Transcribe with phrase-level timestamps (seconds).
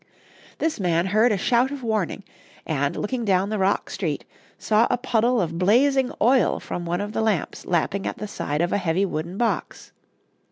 [0.57, 2.23] This man heard a shout of warning,
[2.65, 4.25] and, looking down the rock street,
[4.57, 8.61] saw a puddle of blazing oil from one of the lamps lapping at the side
[8.61, 9.91] of a heavy wooden box.